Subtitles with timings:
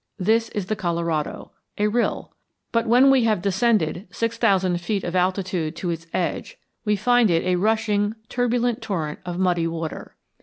[0.17, 2.33] This is the Colorado a rill;
[2.71, 7.29] but when we have descended six thousand feet of altitude to its edge we find
[7.29, 10.15] it a rushing turbulent torrent of muddy water.